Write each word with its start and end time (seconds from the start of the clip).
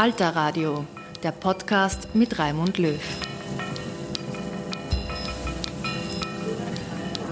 Falter 0.00 0.28
Radio, 0.28 0.86
der 1.24 1.32
Podcast 1.32 2.14
mit 2.14 2.38
Raimund 2.38 2.78
Löw. 2.78 3.00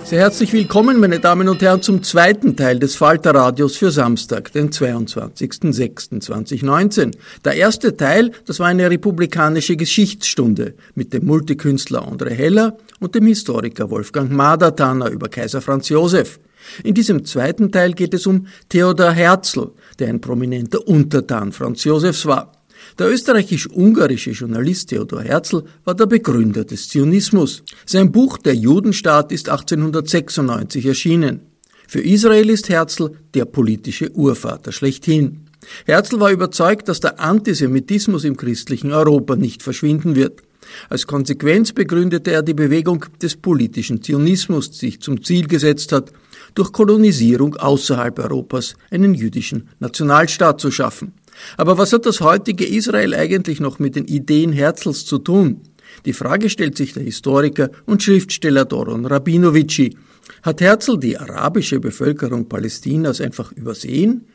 Sehr 0.03 0.19
herzlich 0.19 0.53
willkommen, 0.53 0.99
meine 0.99 1.21
Damen 1.21 1.49
und 1.49 1.63
Herren, 1.63 1.83
zum 1.83 2.03
zweiten 2.03 2.57
Teil 2.57 2.81
des 2.81 2.97
Falter 2.97 3.37
Radios 3.37 3.77
für 3.77 3.93
Samstag, 3.93 4.51
den 4.51 4.71
22.06.2019. 4.71 7.13
Der 7.45 7.55
erste 7.55 7.97
Teil, 7.97 8.33
das 8.47 8.59
war 8.59 8.67
eine 8.67 8.91
republikanische 8.91 9.77
Geschichtsstunde 9.77 10.75
mit 10.97 11.13
dem 11.13 11.25
Multikünstler 11.25 12.03
André 12.03 12.31
Heller 12.31 12.77
und 12.99 13.15
dem 13.15 13.29
Historiker 13.29 13.91
Wolfgang 13.91 14.33
Madertaner 14.33 15.11
über 15.11 15.29
Kaiser 15.29 15.61
Franz 15.61 15.89
Josef. 15.89 16.41
In 16.83 16.95
diesem 16.95 17.25
zweiten 17.25 17.71
Teil 17.71 17.93
geht 17.93 18.13
es 18.13 18.27
um 18.27 18.49
Theodor 18.69 19.13
Herzl, 19.13 19.71
der 20.01 20.09
ein 20.09 20.21
prominenter 20.21 20.85
Untertan 20.89 21.53
Franz 21.53 21.85
Josefs 21.85 22.27
war. 22.27 22.56
Der 22.99 23.11
österreichisch-ungarische 23.11 24.31
Journalist 24.31 24.89
Theodor 24.89 25.21
Herzl 25.21 25.65
war 25.85 25.95
der 25.95 26.07
Begründer 26.07 26.65
des 26.65 26.89
Zionismus. 26.89 27.63
Sein 27.85 28.11
Buch 28.11 28.39
Der 28.39 28.55
Judenstaat 28.55 29.33
ist 29.33 29.51
1896 29.51 30.87
erschienen. 30.87 31.41
Für 31.87 32.01
Israel 32.01 32.49
ist 32.49 32.71
Herzl 32.71 33.11
der 33.35 33.45
politische 33.45 34.11
Urvater 34.13 34.73
schlechthin. 34.73 35.43
Herzl 35.85 36.21
war 36.21 36.31
überzeugt, 36.31 36.89
dass 36.89 37.01
der 37.01 37.21
Antisemitismus 37.21 38.25
im 38.25 38.39
christlichen 38.39 38.93
Europa 38.93 39.37
nicht 39.37 39.63
verschwinden 39.63 40.17
wird. 40.17 40.43
Als 40.89 41.07
Konsequenz 41.07 41.73
begründete 41.73 42.33
er 42.33 42.43
die 42.43 42.55
Bewegung 42.55 43.05
des 43.21 43.37
politischen 43.37 44.03
Zionismus, 44.03 44.71
die 44.71 44.79
sich 44.79 45.01
zum 45.01 45.23
Ziel 45.23 45.47
gesetzt 45.49 45.93
hat, 45.93 46.13
durch 46.55 46.73
Kolonisierung 46.73 47.57
außerhalb 47.57 48.19
Europas 48.19 48.75
einen 48.91 49.13
jüdischen 49.13 49.69
Nationalstaat 49.81 50.61
zu 50.61 50.71
schaffen. 50.71 51.13
Aber 51.57 51.79
was 51.79 51.93
hat 51.93 52.07
das 52.07 52.21
heutige 52.21 52.67
Israel 52.67 53.15
eigentlich 53.15 53.61
noch 53.61 53.79
mit 53.79 53.97
den 53.97 54.05
Ideen 54.05 54.53
Herzls 54.53 55.05
zu 55.05 55.19
tun? 55.19 55.61
Die 56.05 56.13
Frage 56.13 56.51
stellt 56.51 56.77
sich 56.77 56.93
der 56.93 57.03
Historiker 57.03 57.71
und 57.87 58.03
Schriftsteller 58.03 58.65
Doron 58.65 59.07
Rabinovici. 59.07 59.97
Hat 60.43 60.61
Herzl 60.61 60.99
die 60.99 61.17
arabische 61.17 61.81
Bevölkerung 61.81 62.49
Palästinas 62.49 63.21
einfach 63.21 63.53
übersehen? 63.53 64.27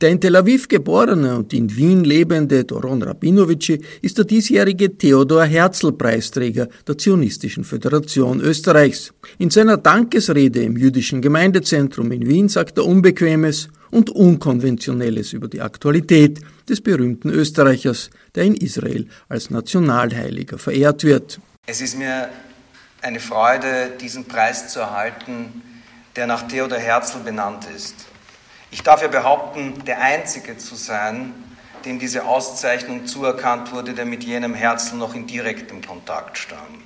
Der 0.00 0.10
in 0.10 0.20
Tel 0.20 0.36
Aviv 0.36 0.68
geborene 0.68 1.36
und 1.36 1.52
in 1.52 1.74
Wien 1.76 2.04
lebende 2.04 2.64
Doron 2.64 3.02
Rabinovici 3.02 3.80
ist 4.02 4.18
der 4.18 4.24
diesjährige 4.24 4.96
Theodor 4.98 5.44
Herzl 5.44 5.92
Preisträger 5.92 6.68
der 6.86 6.98
Zionistischen 6.98 7.64
Föderation 7.64 8.40
Österreichs. 8.40 9.12
In 9.38 9.50
seiner 9.50 9.76
Dankesrede 9.76 10.62
im 10.62 10.76
jüdischen 10.76 11.22
Gemeindezentrum 11.22 12.10
in 12.10 12.26
Wien 12.26 12.48
sagt 12.48 12.78
er 12.78 12.86
Unbequemes 12.86 13.68
und 13.90 14.10
Unkonventionelles 14.10 15.32
über 15.32 15.48
die 15.48 15.60
Aktualität 15.60 16.40
des 16.68 16.80
berühmten 16.80 17.30
Österreichers, 17.30 18.10
der 18.34 18.44
in 18.44 18.54
Israel 18.54 19.08
als 19.28 19.50
Nationalheiliger 19.50 20.58
verehrt 20.58 21.04
wird. 21.04 21.40
Es 21.66 21.80
ist 21.80 21.98
mir 21.98 22.28
eine 23.02 23.20
Freude, 23.20 23.92
diesen 24.00 24.24
Preis 24.24 24.68
zu 24.72 24.80
erhalten, 24.80 25.62
der 26.16 26.26
nach 26.26 26.48
Theodor 26.48 26.78
Herzl 26.78 27.20
benannt 27.20 27.66
ist. 27.74 27.94
Ich 28.70 28.82
darf 28.82 29.02
ja 29.02 29.08
behaupten, 29.08 29.84
der 29.86 30.00
Einzige 30.00 30.58
zu 30.58 30.74
sein, 30.74 31.32
dem 31.84 31.98
diese 31.98 32.24
Auszeichnung 32.24 33.06
zuerkannt 33.06 33.72
wurde, 33.72 33.94
der 33.94 34.04
mit 34.04 34.24
jenem 34.24 34.54
Herzl 34.54 34.96
noch 34.96 35.14
in 35.14 35.26
direktem 35.26 35.80
Kontakt 35.80 36.36
stand. 36.36 36.82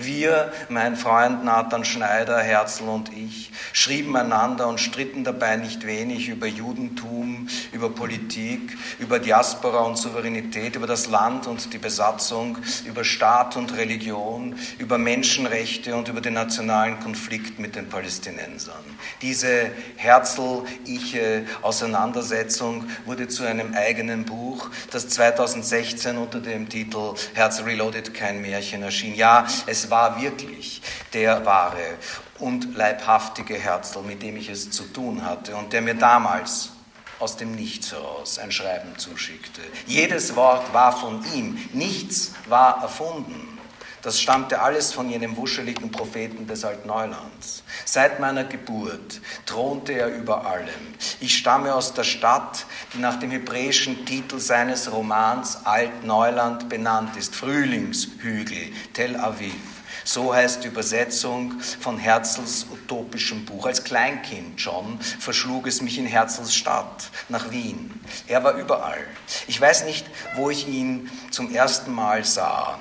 Wir, 0.02 0.52
mein 0.68 0.96
Freund 0.96 1.44
Nathan 1.44 1.84
Schneider, 1.84 2.40
Herzl 2.40 2.84
und 2.84 3.12
ich, 3.12 3.52
schrieben 3.72 4.16
einander 4.16 4.66
und 4.66 4.80
stritten 4.80 5.22
dabei 5.24 5.56
nicht 5.56 5.86
wenig 5.86 6.28
über 6.28 6.46
Judentum, 6.46 7.48
über 7.72 7.90
Politik, 7.90 8.78
über 8.98 9.18
Diaspora 9.18 9.80
und 9.80 9.98
Souveränität, 9.98 10.76
über 10.76 10.86
das 10.86 11.08
Land 11.08 11.46
und 11.46 11.74
die 11.74 11.78
Besatzung, 11.78 12.56
über 12.86 13.04
Staat 13.04 13.56
und 13.56 13.76
Religion, 13.76 14.56
über 14.78 14.96
Menschenrechte 14.96 15.94
und 15.94 16.08
über 16.08 16.22
den 16.22 16.34
nationalen 16.34 17.00
Konflikt 17.00 17.58
mit 17.58 17.74
den 17.76 17.88
Palästinensern. 17.88 18.84
Diese 19.20 19.70
Herzl-Ich-Auseinandersetzung 19.96 22.84
wurde 23.04 23.28
zu 23.28 23.44
einem 23.44 23.74
eigenen 23.74 24.24
Buch, 24.24 24.70
das 24.90 25.08
2016 25.08 26.16
unter 26.16 26.40
dem 26.40 26.70
Titel 26.70 27.14
Herz 27.34 27.62
Reloaded 27.64 28.14
kein 28.14 28.40
Märchen 28.40 28.82
erschien. 28.82 29.14
Ja, 29.14 29.46
es 29.66 29.90
war 29.91 30.21
wirklich 30.21 30.83
der 31.13 31.45
wahre 31.45 31.98
und 32.39 32.77
leibhaftige 32.77 33.54
Herzl, 33.54 34.03
mit 34.03 34.22
dem 34.22 34.37
ich 34.37 34.48
es 34.48 34.71
zu 34.71 34.84
tun 34.84 35.25
hatte 35.25 35.57
und 35.57 35.72
der 35.72 35.83
mir 35.83 35.95
damals 35.95 36.71
aus 37.19 37.37
dem 37.37 37.54
Nichts 37.54 37.92
heraus 37.92 38.39
ein 38.39 38.51
Schreiben 38.51 38.97
zuschickte. 38.97 39.60
Jedes 39.87 40.37
Wort 40.37 40.72
war 40.72 40.97
von 40.97 41.22
ihm, 41.34 41.59
nichts 41.72 42.33
war 42.48 42.83
erfunden. 42.83 43.59
Das 44.03 44.19
stammte 44.19 44.63
alles 44.63 44.95
von 44.95 45.10
jenem 45.10 45.37
wuscheligen 45.37 45.91
Propheten 45.91 46.47
des 46.47 46.65
Altneulands. 46.65 47.63
Seit 47.84 48.19
meiner 48.19 48.45
Geburt 48.45 49.21
thronte 49.45 49.92
er 49.92 50.09
über 50.09 50.47
allem. 50.47 50.95
Ich 51.21 51.37
stamme 51.37 51.75
aus 51.75 51.92
der 51.92 52.04
Stadt, 52.04 52.65
die 52.95 52.98
nach 52.98 53.19
dem 53.19 53.31
hebräischen 53.31 54.07
Titel 54.07 54.39
seines 54.39 54.91
Romans 54.91 55.66
Altneuland 55.66 56.71
benannt 56.71 57.15
ist, 57.19 57.37
Frühlingshügel, 57.37 58.72
Tel 58.95 59.16
Aviv. 59.16 59.79
So 60.04 60.34
heißt 60.34 60.64
die 60.64 60.68
Übersetzung 60.68 61.60
von 61.60 61.98
Herzls 61.98 62.66
utopischem 62.72 63.44
Buch. 63.44 63.66
Als 63.66 63.84
Kleinkind 63.84 64.60
schon 64.60 65.00
verschlug 65.00 65.66
es 65.66 65.82
mich 65.82 65.98
in 65.98 66.06
Herzls 66.06 66.54
Stadt, 66.54 67.10
nach 67.28 67.50
Wien. 67.50 68.00
Er 68.26 68.42
war 68.44 68.54
überall. 68.54 69.06
Ich 69.47 69.60
weiß 69.60 69.84
nicht, 69.84 70.06
wo 70.36 70.50
ich 70.50 70.66
ihn 70.68 71.10
zum 71.30 71.54
ersten 71.54 71.92
Mal 71.92 72.24
sah. 72.24 72.78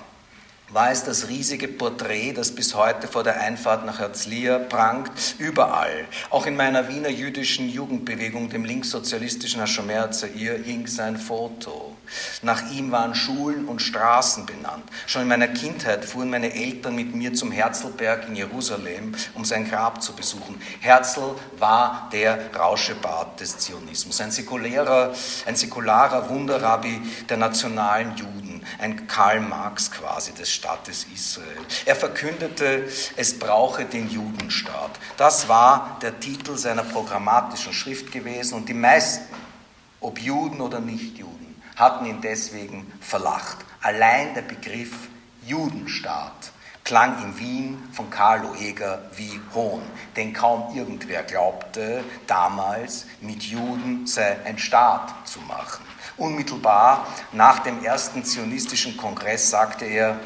war 0.71 0.91
es 0.91 1.03
das 1.03 1.27
riesige 1.27 1.67
Porträt, 1.67 2.33
das 2.33 2.53
bis 2.53 2.75
heute 2.75 3.07
vor 3.07 3.23
der 3.23 3.41
Einfahrt 3.41 3.85
nach 3.85 3.99
Herzliya 3.99 4.59
prangt, 4.59 5.11
überall. 5.39 6.05
Auch 6.29 6.45
in 6.45 6.55
meiner 6.55 6.87
Wiener 6.87 7.09
jüdischen 7.09 7.69
Jugendbewegung, 7.69 8.49
dem 8.49 8.65
linkssozialistischen 8.65 9.61
Hashomer 9.61 10.11
Zair, 10.11 10.59
hing 10.59 10.85
sein 10.85 11.17
Foto. 11.17 11.95
Nach 12.41 12.69
ihm 12.71 12.91
waren 12.91 13.15
Schulen 13.15 13.65
und 13.65 13.81
Straßen 13.81 14.45
benannt. 14.45 14.83
Schon 15.07 15.23
in 15.23 15.27
meiner 15.27 15.47
Kindheit 15.47 16.05
fuhren 16.05 16.29
meine 16.29 16.53
Eltern 16.53 16.95
mit 16.95 17.15
mir 17.15 17.33
zum 17.33 17.51
Herzlberg 17.51 18.27
in 18.27 18.35
Jerusalem, 18.35 19.15
um 19.33 19.45
sein 19.45 19.69
Grab 19.69 20.01
zu 20.01 20.13
besuchen. 20.13 20.61
Herzl 20.79 21.35
war 21.57 22.09
der 22.11 22.53
Rauschebart 22.55 23.39
des 23.39 23.57
Zionismus, 23.57 24.21
ein 24.21 24.31
säkularer, 24.31 25.13
ein 25.45 25.55
säkularer 25.55 26.29
Wunderrabbi 26.29 27.01
der 27.29 27.37
nationalen 27.37 28.15
Juden, 28.15 28.63
ein 28.79 29.07
Karl 29.07 29.41
Marx 29.41 29.91
quasi 29.91 30.33
des 30.33 30.49
Staates 30.49 31.05
Israel. 31.13 31.47
Er 31.85 31.95
verkündete, 31.95 32.87
es 33.15 33.37
brauche 33.37 33.85
den 33.85 34.09
Judenstaat. 34.09 34.91
Das 35.17 35.47
war 35.47 35.97
der 36.01 36.19
Titel 36.19 36.57
seiner 36.57 36.83
programmatischen 36.83 37.73
Schrift 37.73 38.11
gewesen 38.11 38.55
und 38.55 38.69
die 38.69 38.73
meisten, 38.73 39.25
ob 40.01 40.19
Juden 40.19 40.61
oder 40.61 40.79
Nichtjuden, 40.79 41.38
hatten 41.79 42.05
ihn 42.05 42.21
deswegen 42.21 42.91
verlacht. 42.99 43.57
Allein 43.81 44.33
der 44.33 44.41
Begriff 44.41 44.91
Judenstaat 45.45 46.51
klang 46.83 47.23
in 47.23 47.39
Wien 47.39 47.89
von 47.91 48.09
Karl 48.09 48.41
Loeger 48.41 49.03
wie 49.15 49.39
Hohn, 49.53 49.83
denn 50.15 50.33
kaum 50.33 50.75
irgendwer 50.75 51.23
glaubte 51.23 52.03
damals, 52.27 53.05
mit 53.21 53.43
Juden 53.43 54.05
sei 54.05 54.37
ein 54.43 54.57
Staat 54.57 55.27
zu 55.27 55.39
machen. 55.41 55.85
Unmittelbar 56.17 57.07
nach 57.31 57.59
dem 57.59 57.83
ersten 57.83 58.25
zionistischen 58.25 58.97
Kongress 58.97 59.49
sagte 59.49 59.85
er, 59.85 60.19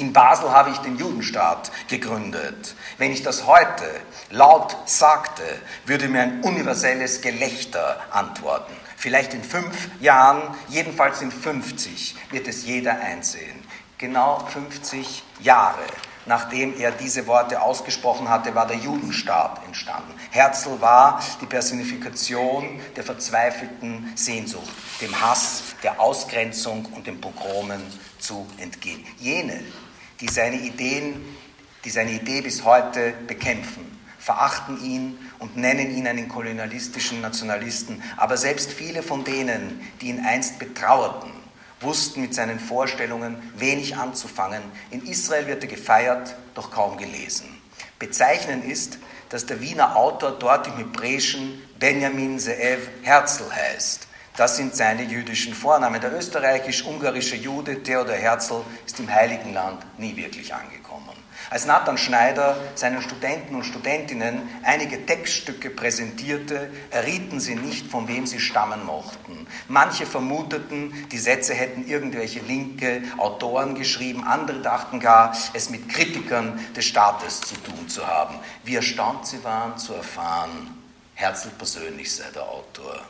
in 0.00 0.12
Basel 0.12 0.50
habe 0.50 0.70
ich 0.70 0.78
den 0.78 0.96
Judenstaat 0.96 1.70
gegründet. 1.88 2.74
Wenn 2.98 3.12
ich 3.12 3.22
das 3.22 3.46
heute 3.46 3.84
laut 4.30 4.76
sagte, 4.86 5.42
würde 5.86 6.08
mir 6.08 6.22
ein 6.22 6.42
universelles 6.42 7.20
Gelächter 7.20 8.00
antworten. 8.10 8.72
Vielleicht 8.96 9.34
in 9.34 9.44
fünf 9.44 9.88
Jahren, 10.00 10.42
jedenfalls 10.68 11.22
in 11.22 11.30
50, 11.30 12.16
wird 12.30 12.48
es 12.48 12.64
jeder 12.64 12.98
einsehen. 13.00 13.62
Genau 13.98 14.38
50 14.46 15.22
Jahre 15.40 15.84
nachdem 16.26 16.78
er 16.78 16.92
diese 16.92 17.26
Worte 17.26 17.60
ausgesprochen 17.60 18.28
hatte, 18.28 18.54
war 18.54 18.66
der 18.66 18.76
Judenstaat 18.76 19.64
entstanden. 19.66 20.14
Herzl 20.30 20.80
war 20.80 21.20
die 21.40 21.46
Personifikation 21.46 22.80
der 22.96 23.04
verzweifelten 23.04 24.12
Sehnsucht, 24.14 24.70
dem 25.00 25.20
Hass, 25.20 25.62
der 25.82 26.00
Ausgrenzung 26.00 26.86
und 26.94 27.06
den 27.06 27.20
Pogromen 27.20 27.82
zu 28.18 28.46
entgehen. 28.58 29.04
Jene, 29.18 29.64
die 30.20 30.28
seine 30.28 30.56
Ideen, 30.56 31.36
die 31.84 31.90
seine 31.90 32.12
Idee 32.12 32.42
bis 32.42 32.64
heute 32.64 33.14
bekämpfen, 33.26 33.98
verachten 34.18 34.82
ihn 34.84 35.18
und 35.38 35.56
nennen 35.56 35.96
ihn 35.96 36.06
einen 36.06 36.28
kolonialistischen 36.28 37.20
Nationalisten. 37.20 38.02
Aber 38.16 38.36
selbst 38.36 38.70
viele 38.70 39.02
von 39.02 39.24
denen, 39.24 39.80
die 40.00 40.08
ihn 40.08 40.24
einst 40.24 40.58
betrauerten, 40.58 41.32
wussten 41.80 42.20
mit 42.20 42.34
seinen 42.34 42.60
Vorstellungen 42.60 43.36
wenig 43.56 43.96
anzufangen. 43.96 44.62
In 44.90 45.06
Israel 45.06 45.46
wird 45.46 45.62
er 45.62 45.68
gefeiert, 45.68 46.36
doch 46.54 46.70
kaum 46.70 46.98
gelesen. 46.98 47.48
Bezeichnend 47.98 48.64
ist, 48.64 48.98
dass 49.30 49.46
der 49.46 49.60
Wiener 49.60 49.96
Autor 49.96 50.32
dort 50.32 50.66
im 50.66 50.76
Hebräischen 50.76 51.62
Benjamin 51.78 52.38
Zeev 52.38 52.88
Herzl 53.02 53.50
heißt. 53.50 54.09
Das 54.40 54.56
sind 54.56 54.74
seine 54.74 55.02
jüdischen 55.02 55.52
Vornamen. 55.52 56.00
Der 56.00 56.16
österreichisch-ungarische 56.16 57.36
Jude 57.36 57.82
Theodor 57.82 58.14
Herzl 58.14 58.62
ist 58.86 58.98
im 58.98 59.12
Heiligen 59.12 59.52
Land 59.52 59.84
nie 59.98 60.16
wirklich 60.16 60.54
angekommen. 60.54 61.14
Als 61.50 61.66
Nathan 61.66 61.98
Schneider 61.98 62.56
seinen 62.74 63.02
Studenten 63.02 63.54
und 63.54 63.64
Studentinnen 63.64 64.40
einige 64.62 65.04
Textstücke 65.04 65.68
präsentierte, 65.68 66.70
errieten 66.90 67.38
sie 67.38 67.54
nicht, 67.54 67.88
von 67.88 68.08
wem 68.08 68.26
sie 68.26 68.40
stammen 68.40 68.86
mochten. 68.86 69.46
Manche 69.68 70.06
vermuteten, 70.06 70.94
die 71.12 71.18
Sätze 71.18 71.52
hätten 71.52 71.86
irgendwelche 71.86 72.40
linke 72.40 73.02
Autoren 73.18 73.74
geschrieben, 73.74 74.24
andere 74.24 74.62
dachten 74.62 75.00
gar, 75.00 75.36
es 75.52 75.68
mit 75.68 75.90
Kritikern 75.90 76.58
des 76.74 76.86
Staates 76.86 77.42
zu 77.42 77.56
tun 77.56 77.90
zu 77.90 78.06
haben. 78.06 78.36
Wie 78.64 78.76
erstaunt 78.76 79.26
sie 79.26 79.44
waren 79.44 79.76
zu 79.76 79.92
erfahren, 79.92 80.78
Herzl 81.14 81.50
persönlich 81.58 82.10
sei 82.10 82.24
der 82.34 82.44
Autor. 82.48 83.02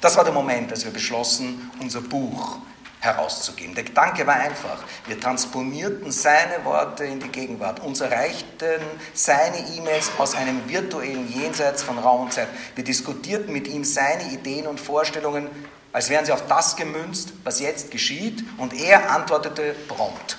Das 0.00 0.16
war 0.16 0.24
der 0.24 0.32
Moment, 0.32 0.70
als 0.70 0.84
wir 0.84 0.92
beschlossen, 0.92 1.70
unser 1.80 2.00
Buch 2.00 2.58
herauszugeben. 3.00 3.74
Der 3.74 3.84
Gedanke 3.84 4.26
war 4.26 4.34
einfach. 4.34 4.82
Wir 5.06 5.18
transponierten 5.18 6.10
seine 6.10 6.64
Worte 6.64 7.04
in 7.04 7.20
die 7.20 7.28
Gegenwart. 7.28 7.80
Uns 7.80 8.00
erreichten 8.00 8.82
seine 9.14 9.58
E-Mails 9.76 10.10
aus 10.18 10.34
einem 10.34 10.68
virtuellen 10.68 11.32
Jenseits 11.32 11.82
von 11.82 11.98
Raum 11.98 12.22
und 12.22 12.32
Zeit. 12.32 12.48
Wir 12.74 12.84
diskutierten 12.84 13.52
mit 13.52 13.68
ihm 13.68 13.84
seine 13.84 14.24
Ideen 14.30 14.66
und 14.66 14.80
Vorstellungen, 14.80 15.48
als 15.92 16.10
wären 16.10 16.26
sie 16.26 16.32
auf 16.32 16.46
das 16.46 16.76
gemünzt, 16.76 17.32
was 17.44 17.60
jetzt 17.60 17.90
geschieht, 17.90 18.44
und 18.58 18.74
er 18.74 19.10
antwortete 19.10 19.74
prompt. 19.88 20.38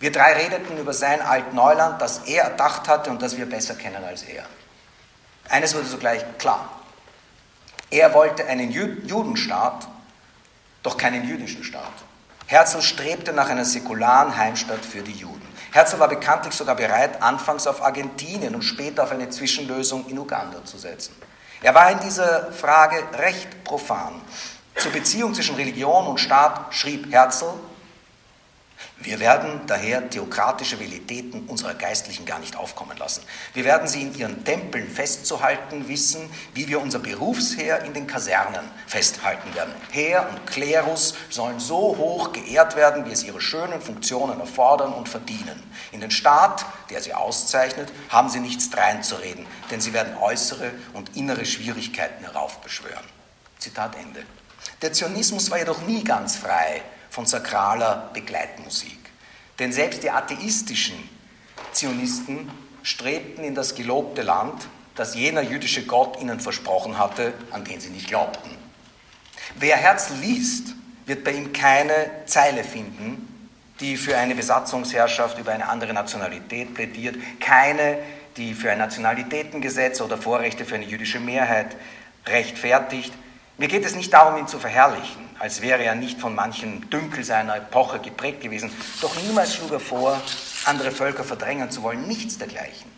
Wir 0.00 0.10
drei 0.10 0.32
redeten 0.32 0.76
über 0.78 0.92
sein 0.92 1.20
Altneuland, 1.20 2.02
das 2.02 2.22
er 2.26 2.44
erdacht 2.44 2.88
hatte 2.88 3.10
und 3.10 3.22
das 3.22 3.36
wir 3.36 3.46
besser 3.46 3.74
kennen 3.74 4.02
als 4.04 4.24
er. 4.24 4.44
Eines 5.48 5.74
wurde 5.74 5.86
sogleich 5.86 6.24
klar. 6.38 6.81
Er 7.92 8.14
wollte 8.14 8.46
einen 8.46 8.70
Judenstaat, 8.70 9.86
doch 10.82 10.96
keinen 10.96 11.28
jüdischen 11.28 11.62
Staat. 11.62 11.92
Herzl 12.46 12.80
strebte 12.80 13.34
nach 13.34 13.50
einer 13.50 13.66
säkularen 13.66 14.34
Heimstatt 14.34 14.82
für 14.84 15.02
die 15.02 15.12
Juden. 15.12 15.46
Herzl 15.72 15.98
war 15.98 16.08
bekanntlich 16.08 16.54
sogar 16.54 16.74
bereit, 16.74 17.22
anfangs 17.22 17.66
auf 17.66 17.82
Argentinien 17.82 18.54
und 18.54 18.62
später 18.62 19.02
auf 19.02 19.12
eine 19.12 19.28
Zwischenlösung 19.28 20.06
in 20.08 20.18
Uganda 20.18 20.64
zu 20.64 20.78
setzen. 20.78 21.14
Er 21.60 21.74
war 21.74 21.90
in 21.90 22.00
dieser 22.00 22.50
Frage 22.50 22.96
recht 23.18 23.62
profan. 23.62 24.22
Zur 24.74 24.90
Beziehung 24.90 25.34
zwischen 25.34 25.56
Religion 25.56 26.06
und 26.06 26.18
Staat 26.18 26.74
schrieb 26.74 27.12
Herzl, 27.12 27.52
wir 29.02 29.18
werden 29.18 29.60
daher 29.66 30.08
theokratische 30.08 30.78
Velitäten 30.78 31.46
unserer 31.46 31.74
Geistlichen 31.74 32.24
gar 32.24 32.38
nicht 32.38 32.56
aufkommen 32.56 32.96
lassen. 32.96 33.22
Wir 33.52 33.64
werden 33.64 33.88
sie 33.88 34.02
in 34.02 34.14
ihren 34.14 34.44
Tempeln 34.44 34.88
festzuhalten 34.88 35.88
wissen, 35.88 36.30
wie 36.54 36.68
wir 36.68 36.80
unser 36.80 37.00
Berufsheer 37.00 37.82
in 37.84 37.94
den 37.94 38.06
Kasernen 38.06 38.64
festhalten 38.86 39.54
werden. 39.54 39.72
Heer 39.90 40.28
und 40.30 40.46
Klerus 40.46 41.14
sollen 41.30 41.58
so 41.58 41.96
hoch 41.96 42.32
geehrt 42.32 42.76
werden, 42.76 43.04
wie 43.06 43.12
es 43.12 43.24
ihre 43.24 43.40
schönen 43.40 43.80
Funktionen 43.80 44.38
erfordern 44.38 44.92
und 44.92 45.08
verdienen. 45.08 45.62
In 45.90 46.00
den 46.00 46.10
Staat, 46.10 46.64
der 46.90 47.02
sie 47.02 47.14
auszeichnet, 47.14 47.92
haben 48.08 48.28
sie 48.28 48.40
nichts 48.40 48.70
dreinzureden, 48.70 49.46
denn 49.70 49.80
sie 49.80 49.92
werden 49.92 50.16
äußere 50.16 50.70
und 50.92 51.16
innere 51.16 51.44
Schwierigkeiten 51.44 52.24
heraufbeschwören. 52.24 53.04
Zitat 53.58 53.96
Ende. 53.96 54.22
Der 54.80 54.92
Zionismus 54.92 55.50
war 55.50 55.58
jedoch 55.58 55.82
nie 55.82 56.04
ganz 56.04 56.36
frei 56.36 56.82
von 57.12 57.26
sakraler 57.26 58.10
Begleitmusik. 58.14 58.98
Denn 59.58 59.70
selbst 59.70 60.02
die 60.02 60.10
atheistischen 60.10 60.96
Zionisten 61.72 62.50
strebten 62.82 63.44
in 63.44 63.54
das 63.54 63.74
gelobte 63.74 64.22
Land, 64.22 64.66
das 64.94 65.14
jener 65.14 65.42
jüdische 65.42 65.84
Gott 65.84 66.18
ihnen 66.22 66.40
versprochen 66.40 66.98
hatte, 66.98 67.34
an 67.50 67.64
den 67.64 67.80
sie 67.80 67.90
nicht 67.90 68.08
glaubten. 68.08 68.50
Wer 69.56 69.76
Herz 69.76 70.08
liest, 70.22 70.74
wird 71.04 71.22
bei 71.22 71.32
ihm 71.32 71.52
keine 71.52 72.10
Zeile 72.24 72.64
finden, 72.64 73.28
die 73.80 73.98
für 73.98 74.16
eine 74.16 74.34
Besatzungsherrschaft 74.34 75.38
über 75.38 75.52
eine 75.52 75.68
andere 75.68 75.92
Nationalität 75.92 76.72
plädiert, 76.72 77.16
keine, 77.40 77.98
die 78.38 78.54
für 78.54 78.72
ein 78.72 78.78
Nationalitätengesetz 78.78 80.00
oder 80.00 80.16
Vorrechte 80.16 80.64
für 80.64 80.76
eine 80.76 80.86
jüdische 80.86 81.20
Mehrheit 81.20 81.76
rechtfertigt. 82.26 83.12
Mir 83.62 83.68
geht 83.68 83.84
es 83.84 83.94
nicht 83.94 84.12
darum, 84.12 84.36
ihn 84.38 84.48
zu 84.48 84.58
verherrlichen 84.58 85.22
als 85.42 85.60
wäre 85.60 85.82
er 85.82 85.96
nicht 85.96 86.20
von 86.20 86.36
manchen 86.36 86.88
Dünkel 86.88 87.24
seiner 87.24 87.56
Epoche 87.56 87.98
geprägt 87.98 88.42
gewesen. 88.42 88.70
Doch 89.00 89.20
niemals 89.20 89.56
schlug 89.56 89.72
er 89.72 89.80
vor, 89.80 90.22
andere 90.66 90.92
Völker 90.92 91.24
verdrängen 91.24 91.68
zu 91.68 91.82
wollen, 91.82 92.06
nichts 92.06 92.38
dergleichen. 92.38 92.88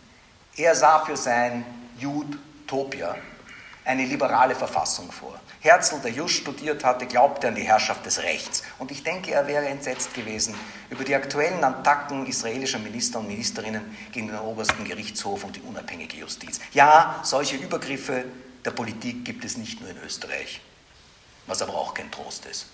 Er 0.55 0.75
sah 0.75 0.99
für 0.99 1.17
sein 1.17 1.65
Jutopia 1.97 3.15
eine 3.83 4.05
liberale 4.05 4.53
Verfassung 4.53 5.11
vor. 5.11 5.39
Herzl, 5.59 5.95
der 6.03 6.11
just 6.11 6.35
studiert 6.35 6.83
hatte, 6.83 7.07
glaubte 7.07 7.47
an 7.47 7.55
die 7.55 7.63
Herrschaft 7.63 8.05
des 8.05 8.21
Rechts. 8.21 8.61
Und 8.77 8.91
ich 8.91 9.01
denke, 9.01 9.31
er 9.31 9.47
wäre 9.47 9.65
entsetzt 9.65 10.13
gewesen 10.13 10.53
über 10.91 11.03
die 11.03 11.15
aktuellen 11.15 11.63
Attacken 11.63 12.27
israelischer 12.27 12.77
Minister 12.77 13.17
und 13.17 13.27
Ministerinnen 13.27 13.81
gegen 14.11 14.27
den 14.27 14.37
obersten 14.37 14.85
Gerichtshof 14.85 15.45
und 15.45 15.55
die 15.55 15.61
unabhängige 15.61 16.17
Justiz. 16.17 16.59
Ja, 16.73 17.21
solche 17.23 17.55
Übergriffe 17.55 18.25
der 18.65 18.71
Politik 18.71 19.23
gibt 19.23 19.45
es 19.45 19.57
nicht 19.57 19.79
nur 19.79 19.89
in 19.89 19.97
Österreich 19.99 20.61
was 21.47 21.61
aber 21.61 21.75
auch 21.75 21.93
kein 21.93 22.11
Trost 22.11 22.45
ist. 22.45 22.67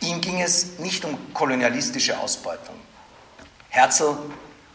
Ihm 0.00 0.20
ging 0.20 0.40
es 0.40 0.78
nicht 0.78 1.04
um 1.04 1.32
kolonialistische 1.34 2.18
Ausbeutung. 2.18 2.76
Herzl 3.70 4.16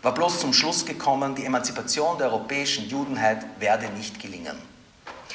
war 0.01 0.13
bloß 0.13 0.39
zum 0.39 0.53
Schluss 0.53 0.85
gekommen, 0.85 1.35
die 1.35 1.45
Emanzipation 1.45 2.17
der 2.17 2.27
europäischen 2.27 2.87
Judenheit 2.89 3.45
werde 3.59 3.89
nicht 3.89 4.19
gelingen. 4.19 4.57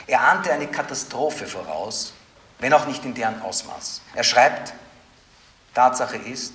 Er 0.06 0.21
ahnte 0.21 0.52
eine 0.52 0.66
Katastrophe 0.66 1.47
voraus, 1.47 2.12
wenn 2.59 2.73
auch 2.73 2.87
nicht 2.87 3.04
in 3.04 3.14
deren 3.14 3.40
Ausmaß. 3.42 4.02
Er 4.14 4.25
schreibt, 4.25 4.75
Tatsache 5.75 6.16
ist, 6.16 6.54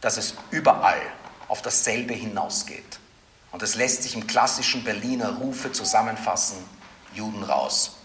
dass 0.00 0.16
es 0.16 0.34
überall 0.50 1.00
auf 1.48 1.62
dasselbe 1.62 2.14
hinausgeht. 2.14 2.98
Und 3.52 3.62
es 3.62 3.74
lässt 3.74 4.02
sich 4.02 4.14
im 4.14 4.26
klassischen 4.26 4.84
Berliner 4.84 5.30
Rufe 5.36 5.72
zusammenfassen, 5.72 6.58
Juden 7.14 7.42
raus. 7.42 7.98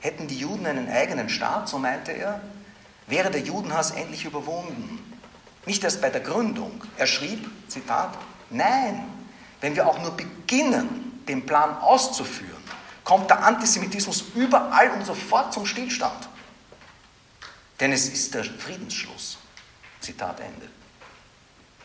Hätten 0.00 0.28
die 0.28 0.38
Juden 0.38 0.66
einen 0.66 0.88
eigenen 0.90 1.28
Staat, 1.28 1.68
so 1.68 1.78
meinte 1.78 2.12
er, 2.12 2.40
wäre 3.06 3.30
der 3.30 3.40
Judenhass 3.40 3.90
endlich 3.92 4.24
überwunden. 4.24 5.00
Nicht 5.66 5.82
erst 5.82 6.02
bei 6.02 6.10
der 6.10 6.20
Gründung. 6.20 6.82
Er 6.96 7.06
schrieb, 7.06 7.50
Zitat, 7.68 8.16
nein, 8.50 9.04
wenn 9.60 9.76
wir 9.76 9.86
auch 9.86 9.98
nur 10.00 10.10
beginnen, 10.10 11.22
den 11.26 11.46
Plan 11.46 11.78
auszuführen, 11.78 12.62
kommt 13.02 13.30
der 13.30 13.42
Antisemitismus 13.44 14.24
überall 14.34 14.90
und 14.90 15.06
sofort 15.06 15.52
zum 15.52 15.64
Stillstand. 15.64 16.28
Denn 17.80 17.92
es 17.92 18.08
ist 18.08 18.34
der 18.34 18.44
Friedensschluss. 18.44 19.38
Zitat 20.00 20.40
Ende. 20.40 20.68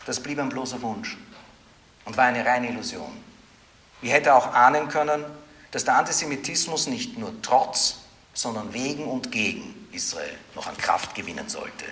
Das 0.06 0.20
blieb 0.20 0.40
ein 0.40 0.50
bloßer 0.50 0.82
Wunsch 0.82 1.18
und 2.06 2.18
war 2.18 2.26
eine 2.26 2.46
reine 2.46 2.70
Illusion. 2.70 3.24
Wie 4.02 4.10
hätte 4.10 4.34
auch 4.34 4.54
ahnen 4.54 4.90
können, 4.90 5.24
dass 5.72 5.86
der 5.86 5.96
Antisemitismus 5.96 6.88
nicht 6.88 7.18
nur 7.18 7.34
trotz, 7.42 7.96
sondern 8.34 8.74
wegen 8.74 9.06
und 9.06 9.32
gegen 9.32 9.88
Israel 9.92 10.38
noch 10.56 10.68
an 10.68 10.78
Kraft 10.78 11.16
gewinnen 11.16 11.50
sollte. 11.50 11.86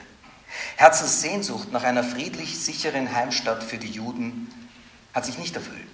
Herzens 0.75 1.22
Sehnsucht 1.22 1.72
nach 1.72 1.84
einer 1.84 2.03
friedlich 2.03 2.60
sicheren 2.60 3.13
Heimstatt 3.13 3.63
für 3.63 3.77
die 3.77 3.89
Juden 3.89 4.51
hat 5.13 5.25
sich 5.25 5.38
nicht 5.38 5.55
erfüllt. 5.55 5.88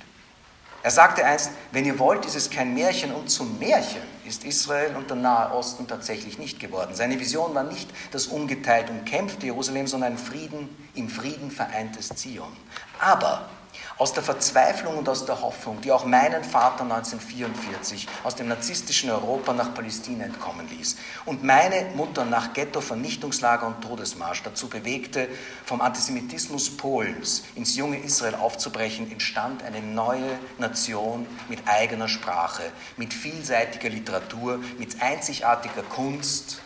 Er 0.84 0.92
sagte 0.92 1.26
einst, 1.26 1.52
wenn 1.72 1.86
ihr 1.86 1.98
wollt, 1.98 2.26
ist 2.26 2.36
es 2.36 2.50
kein 2.50 2.74
Märchen 2.74 3.14
und 3.14 3.30
zum 3.30 3.58
Märchen 3.58 4.02
ist 4.26 4.44
Israel 4.44 4.98
und 4.98 5.10
der 5.10 5.16
Nahe 5.16 5.54
Osten 5.54 5.88
tatsächlich 5.88 6.38
nicht 6.38 6.60
geworden. 6.60 6.94
Seine 6.94 7.22
Vision 7.22 7.56
war 7.56 7.64
nicht 7.64 7.90
das 8.12 8.28
ungeteilt 8.28 8.90
umkämpfte 8.90 9.46
Jerusalem, 9.46 9.88
sondern 9.88 10.14
ein 10.14 10.18
Frieden, 10.18 10.68
im 10.94 11.08
Frieden 11.08 11.52
vereintes 11.52 12.10
Zion. 12.10 12.52
Aber 13.00 13.50
aus 13.98 14.14
der 14.14 14.24
Verzweiflung 14.24 14.98
und 14.98 15.10
aus 15.10 15.26
der 15.26 15.42
Hoffnung, 15.42 15.82
die 15.82 15.92
auch 15.92 16.06
meinen 16.06 16.44
Vater 16.44 16.84
1944 16.84 18.08
aus 18.24 18.36
dem 18.36 18.48
narzisstischen 18.48 19.10
Europa 19.10 19.54
nach 19.54 19.74
Palästina 19.74 20.26
entkommen 20.26 20.68
ließ 20.70 20.98
und 21.26 21.44
meine 21.44 21.92
Mutter 21.96 22.26
nach 22.26 22.54
Ghetto, 22.54 22.82
Vernichtungslager 22.82 23.68
und 23.68 23.82
Todesmarsch 23.82 24.44
dazu 24.44 24.70
bewegte, 24.70 25.30
vom 25.66 25.82
Antisemitismus 25.82 26.76
Polens 26.78 27.44
ins 27.56 27.76
junge 27.76 28.00
Israel 28.00 28.36
aufzubrechen, 28.36 29.12
entstand 29.12 29.64
eine 29.64 29.82
neue 29.82 30.40
Nation 30.58 31.28
mit 31.50 31.60
eigener 31.68 32.08
Sprache, 32.08 32.64
mit 32.98 33.14
vielseitiger 33.14 33.90
Literatur, 33.90 34.60
mit 34.78 35.02
einzigartiger 35.02 35.84
Kunst 35.84 36.62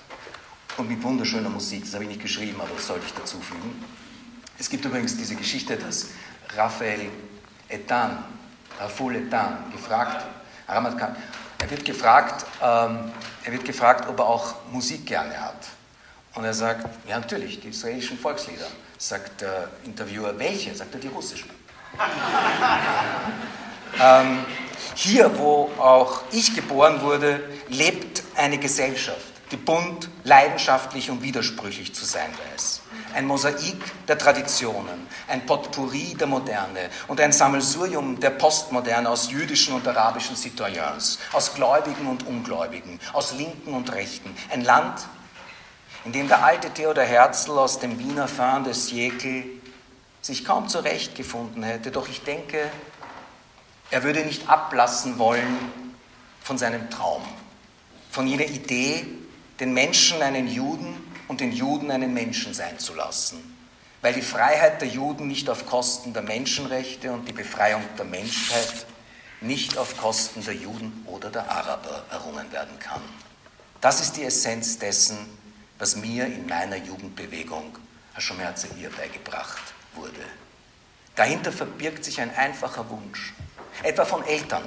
und 0.77 0.89
mit 0.89 1.03
wunderschöner 1.03 1.49
Musik. 1.49 1.83
Das 1.83 1.93
habe 1.93 2.03
ich 2.03 2.09
nicht 2.09 2.21
geschrieben, 2.21 2.59
aber 2.61 2.73
das 2.75 2.87
sollte 2.87 3.05
ich 3.05 3.13
dazu 3.13 3.39
fügen. 3.39 3.83
Es 4.59 4.69
gibt 4.69 4.85
übrigens 4.85 5.17
diese 5.17 5.35
Geschichte, 5.35 5.77
dass 5.77 6.07
Raphael 6.55 7.09
Etan, 7.69 8.23
Raful 8.79 9.15
Etan, 9.15 9.71
gefragt, 9.71 10.25
er 10.67 11.69
wird 11.69 11.85
gefragt, 11.85 12.45
ähm, 12.61 13.11
er 13.43 13.51
wird 13.51 13.65
gefragt, 13.65 14.07
ob 14.07 14.19
er 14.19 14.25
auch 14.25 14.55
Musik 14.71 15.05
gerne 15.05 15.39
hat. 15.39 15.67
Und 16.35 16.45
er 16.45 16.53
sagt, 16.53 16.85
ja 17.07 17.19
natürlich, 17.19 17.59
die 17.59 17.69
israelischen 17.69 18.17
Volkslieder. 18.17 18.67
Sagt 18.97 19.41
der 19.41 19.69
Interviewer, 19.83 20.37
welche? 20.37 20.73
Sagt 20.75 20.93
er, 20.93 20.99
die 20.99 21.07
russischen. 21.07 21.49
ähm, 23.99 24.45
hier, 24.95 25.37
wo 25.37 25.71
auch 25.79 26.23
ich 26.31 26.55
geboren 26.55 27.01
wurde, 27.01 27.43
lebt 27.69 28.23
eine 28.35 28.57
Gesellschaft, 28.57 29.33
die 29.51 29.57
bunt, 29.57 30.09
leidenschaftlich 30.23 31.09
und 31.09 31.23
widersprüchlich 31.23 31.95
zu 31.95 32.05
sein 32.05 32.29
weiß 32.51 32.81
ein 33.13 33.25
Mosaik 33.25 33.77
der 34.07 34.17
Traditionen, 34.17 35.07
ein 35.27 35.45
Potpourri 35.45 36.15
der 36.15 36.27
Moderne 36.27 36.89
und 37.07 37.19
ein 37.19 37.31
Sammelsurium 37.31 38.19
der 38.19 38.31
Postmoderne 38.31 39.09
aus 39.09 39.31
jüdischen 39.31 39.73
und 39.73 39.87
arabischen 39.87 40.35
Citoyens, 40.35 41.19
aus 41.31 41.53
Gläubigen 41.53 42.07
und 42.07 42.25
Ungläubigen, 42.27 42.99
aus 43.13 43.33
Linken 43.33 43.73
und 43.73 43.91
Rechten. 43.91 44.35
Ein 44.51 44.63
Land, 44.63 45.05
in 46.05 46.11
dem 46.11 46.27
der 46.27 46.43
alte 46.43 46.69
Theodor 46.69 47.03
Herzl 47.03 47.51
aus 47.51 47.79
dem 47.79 47.99
Wiener 47.99 48.27
Fin 48.27 48.63
de 48.63 48.73
Siècle 48.73 49.43
sich 50.21 50.45
kaum 50.45 50.67
zurechtgefunden 50.67 51.63
hätte, 51.63 51.91
doch 51.91 52.07
ich 52.09 52.23
denke, 52.23 52.69
er 53.89 54.03
würde 54.03 54.21
nicht 54.21 54.49
ablassen 54.49 55.17
wollen 55.17 55.57
von 56.41 56.57
seinem 56.57 56.89
Traum, 56.89 57.21
von 58.11 58.27
jener 58.27 58.45
Idee, 58.45 59.05
den 59.59 59.73
Menschen 59.73 60.21
einen 60.21 60.47
Juden 60.47 61.06
und 61.27 61.41
den 61.41 61.51
Juden 61.51 61.91
einen 61.91 62.13
Menschen 62.13 62.53
sein 62.53 62.79
zu 62.79 62.93
lassen. 62.93 63.57
Weil 64.01 64.13
die 64.13 64.21
Freiheit 64.21 64.81
der 64.81 64.87
Juden 64.87 65.27
nicht 65.27 65.49
auf 65.49 65.65
Kosten 65.65 66.13
der 66.13 66.21
Menschenrechte 66.21 67.11
und 67.11 67.27
die 67.27 67.33
Befreiung 67.33 67.83
der 67.97 68.05
Menschheit 68.05 68.85
nicht 69.41 69.77
auf 69.77 69.97
Kosten 69.97 70.43
der 70.45 70.55
Juden 70.55 71.03
oder 71.07 71.29
der 71.29 71.49
Araber 71.49 72.05
errungen 72.11 72.51
werden 72.51 72.77
kann. 72.79 73.01
Das 73.81 74.01
ist 74.01 74.17
die 74.17 74.23
Essenz 74.23 74.79
dessen, 74.79 75.17
was 75.77 75.95
mir 75.95 76.25
in 76.25 76.47
meiner 76.47 76.77
Jugendbewegung 76.77 77.77
Hashomerze 78.15 78.67
ihr 78.79 78.89
beigebracht 78.89 79.61
wurde. 79.93 80.23
Dahinter 81.15 81.51
verbirgt 81.51 82.03
sich 82.03 82.19
ein 82.19 82.33
einfacher 82.35 82.89
Wunsch, 82.89 83.33
etwa 83.83 84.05
von 84.05 84.23
Eltern, 84.25 84.63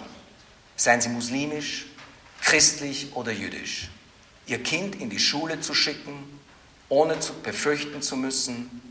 seien 0.76 1.00
sie 1.00 1.08
muslimisch, 1.08 1.86
christlich 2.40 3.14
oder 3.14 3.32
jüdisch, 3.32 3.88
ihr 4.46 4.62
Kind 4.62 4.96
in 4.96 5.10
die 5.10 5.18
Schule 5.18 5.60
zu 5.60 5.74
schicken 5.74 6.39
ohne 6.90 7.18
zu 7.20 7.32
befürchten 7.34 8.02
zu 8.02 8.16
müssen, 8.16 8.82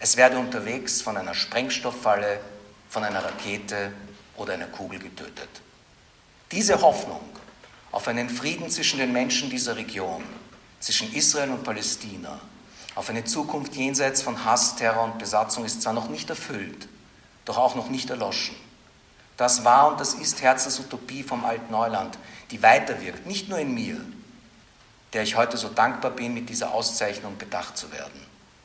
es 0.00 0.16
werde 0.16 0.38
unterwegs 0.38 1.00
von 1.00 1.16
einer 1.16 1.34
Sprengstofffalle, 1.34 2.40
von 2.88 3.04
einer 3.04 3.24
Rakete 3.24 3.92
oder 4.36 4.54
einer 4.54 4.66
Kugel 4.66 4.98
getötet. 4.98 5.48
Diese 6.50 6.80
Hoffnung 6.82 7.20
auf 7.92 8.08
einen 8.08 8.28
Frieden 8.28 8.70
zwischen 8.70 8.98
den 8.98 9.12
Menschen 9.12 9.50
dieser 9.50 9.76
Region, 9.76 10.24
zwischen 10.80 11.12
Israel 11.14 11.50
und 11.50 11.62
Palästina, 11.62 12.40
auf 12.94 13.10
eine 13.10 13.24
Zukunft 13.24 13.74
jenseits 13.74 14.22
von 14.22 14.44
Hass, 14.44 14.76
Terror 14.76 15.04
und 15.04 15.18
Besatzung 15.18 15.64
ist 15.64 15.82
zwar 15.82 15.92
noch 15.92 16.08
nicht 16.08 16.30
erfüllt, 16.30 16.88
doch 17.44 17.58
auch 17.58 17.74
noch 17.74 17.90
nicht 17.90 18.10
erloschen. 18.10 18.56
Das 19.36 19.64
war 19.64 19.88
und 19.88 20.00
das 20.00 20.14
ist 20.14 20.40
Herzensutopie 20.40 21.22
vom 21.22 21.44
Altneuland, 21.44 22.18
die 22.50 22.62
weiterwirkt, 22.62 23.26
nicht 23.26 23.48
nur 23.48 23.58
in 23.58 23.74
mir, 23.74 24.00
der 25.12 25.22
ich 25.22 25.36
heute 25.36 25.56
so 25.56 25.68
dankbar 25.68 26.10
bin, 26.10 26.34
mit 26.34 26.48
dieser 26.48 26.72
Auszeichnung 26.72 27.38
bedacht 27.38 27.76
zu 27.76 27.92
werden. 27.92 28.20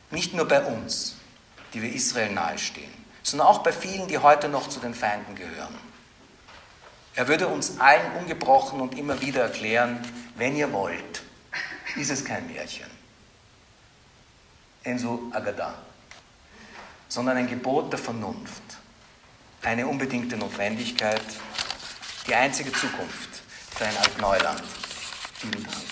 Nicht 0.09 0.33
nur 0.33 0.47
bei 0.47 0.63
uns, 0.63 1.15
die 1.73 1.81
wir 1.81 1.93
Israel 1.93 2.31
nahestehen, 2.31 2.91
sondern 3.23 3.47
auch 3.47 3.59
bei 3.59 3.71
vielen, 3.71 4.07
die 4.07 4.17
heute 4.17 4.49
noch 4.49 4.67
zu 4.67 4.79
den 4.79 4.93
Feinden 4.93 5.35
gehören. 5.35 5.77
Er 7.15 7.27
würde 7.27 7.47
uns 7.47 7.79
allen 7.79 8.13
ungebrochen 8.17 8.81
und 8.81 8.97
immer 8.97 9.19
wieder 9.21 9.43
erklären, 9.43 9.99
wenn 10.35 10.55
ihr 10.55 10.71
wollt, 10.71 11.21
ist 11.95 12.09
es 12.09 12.23
kein 12.23 12.47
Märchen. 12.47 12.89
Enso 14.83 15.29
Agada, 15.31 15.75
sondern 17.07 17.37
ein 17.37 17.47
Gebot 17.47 17.91
der 17.91 17.99
Vernunft, 17.99 18.63
eine 19.61 19.85
unbedingte 19.85 20.37
Notwendigkeit, 20.37 21.21
die 22.25 22.33
einzige 22.33 22.71
Zukunft 22.71 23.41
für 23.75 23.85
ein 23.85 23.97
Altneuland. 23.97 24.63
Vielen 25.35 25.63
Dank. 25.63 25.90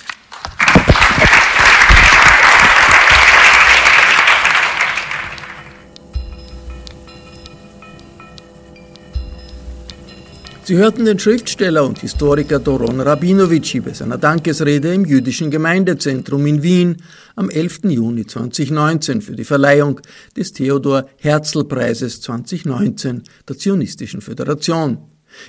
Sie 10.69 10.77
hörten 10.77 11.05
den 11.05 11.17
Schriftsteller 11.17 11.83
und 11.83 11.97
Historiker 11.97 12.59
Doron 12.59 13.01
Rabinowitsch 13.01 13.81
bei 13.83 13.91
seiner 13.91 14.19
Dankesrede 14.19 14.93
im 14.93 15.03
Jüdischen 15.03 15.49
Gemeindezentrum 15.49 16.45
in 16.45 16.61
Wien 16.61 16.97
am 17.35 17.49
11. 17.49 17.85
Juni 17.85 18.27
2019 18.27 19.23
für 19.23 19.35
die 19.35 19.45
Verleihung 19.45 19.99
des 20.37 20.53
Theodor 20.53 21.09
Herzl 21.17 21.63
Preises 21.63 22.21
2019 22.21 23.23
der 23.47 23.57
Zionistischen 23.57 24.21
Föderation. 24.21 24.99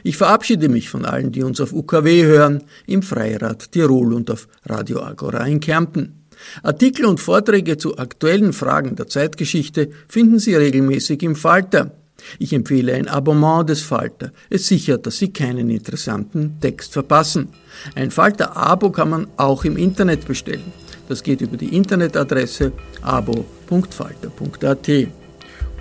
Ich 0.04 0.16
verabschiede 0.16 0.70
mich 0.70 0.88
von 0.88 1.04
allen, 1.04 1.32
die 1.32 1.42
uns 1.42 1.60
auf 1.60 1.74
UKW 1.74 2.24
hören, 2.24 2.62
im 2.86 3.02
Freirad 3.02 3.72
Tirol 3.72 4.14
und 4.14 4.30
auf 4.30 4.48
Radio 4.64 5.02
Agora 5.02 5.46
in 5.46 5.60
Kärnten. 5.60 6.24
Artikel 6.62 7.04
und 7.04 7.20
Vorträge 7.20 7.76
zu 7.76 7.98
aktuellen 7.98 8.54
Fragen 8.54 8.96
der 8.96 9.06
Zeitgeschichte 9.06 9.90
finden 10.08 10.38
Sie 10.38 10.54
regelmäßig 10.54 11.22
im 11.22 11.36
Falter. 11.36 12.00
Ich 12.38 12.52
empfehle 12.52 12.94
ein 12.94 13.08
Abonnement 13.08 13.68
des 13.68 13.82
Falter. 13.82 14.32
Es 14.48 14.66
sichert, 14.66 15.06
dass 15.06 15.18
Sie 15.18 15.32
keinen 15.32 15.70
interessanten 15.70 16.58
Text 16.60 16.92
verpassen. 16.92 17.48
Ein 17.94 18.10
Falter-Abo 18.10 18.90
kann 18.90 19.10
man 19.10 19.26
auch 19.36 19.64
im 19.64 19.76
Internet 19.76 20.26
bestellen. 20.26 20.72
Das 21.08 21.22
geht 21.22 21.40
über 21.40 21.56
die 21.56 21.74
Internetadresse 21.74 22.72
abo.falter.at. 23.02 24.88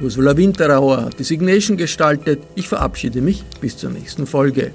Ursula 0.02 0.38
Winterauer 0.38 1.06
hat 1.06 1.20
die 1.20 1.24
Signation 1.24 1.78
gestaltet. 1.78 2.42
Ich 2.56 2.68
verabschiede 2.68 3.22
mich 3.22 3.44
bis 3.60 3.78
zur 3.78 3.92
nächsten 3.92 4.26
Folge. 4.26 4.72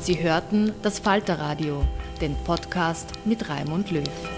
Sie 0.00 0.22
hörten 0.22 0.72
das 0.82 0.98
Falterradio 0.98 1.84
den 2.20 2.34
Podcast 2.44 3.12
mit 3.24 3.48
Raimund 3.48 3.90
Löw. 3.90 4.37